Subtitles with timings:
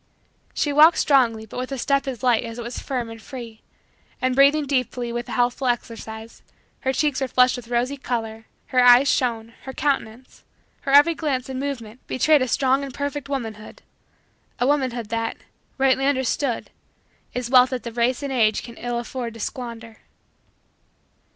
[0.55, 3.61] She walked strongly but with a step as light as it was firm and free;
[4.19, 6.41] and, breathing deeply with the healthful exercise,
[6.79, 10.43] her cheeks were flushed with rosy color, her eyes shone, her countenance
[10.81, 13.83] her every glance and movement betrayed a strong and perfect womanhood
[14.59, 15.37] a womanhood that,
[15.77, 16.71] rightly understood,
[17.35, 19.97] is wealth that the race and age can ill afford to squander.